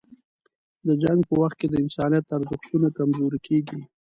د 0.85 0.87
جنګ 1.03 1.19
په 1.29 1.33
وخت 1.41 1.57
کې 1.61 1.67
د 1.69 1.75
انسانیت 1.83 2.25
ارزښتونه 2.37 2.87
کمزوري 2.97 3.39
کېږي. 3.47 3.79